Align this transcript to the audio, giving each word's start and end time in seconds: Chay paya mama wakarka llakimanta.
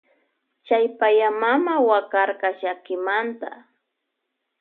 Chay 0.65 0.85
paya 0.99 1.29
mama 1.41 1.73
wakarka 1.87 2.47
llakimanta. 2.61 3.49